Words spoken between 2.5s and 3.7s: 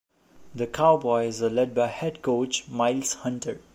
Miles Hunter.